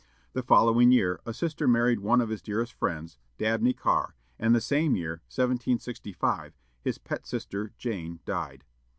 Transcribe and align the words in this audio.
The 0.33 0.41
following 0.41 0.91
year, 0.91 1.21
a 1.27 1.31
sister 1.31 1.67
married 1.67 1.99
one 1.99 2.21
of 2.21 2.29
his 2.29 2.41
dearest 2.41 2.73
friends, 2.73 3.19
Dabney 3.37 3.73
Carr; 3.73 4.15
and 4.39 4.55
the 4.55 4.59
same 4.59 4.95
year, 4.95 5.21
1765, 5.27 6.57
his 6.81 6.97
pet 6.97 7.27
sister, 7.27 7.71
Jane, 7.77 8.19
died. 8.25 8.63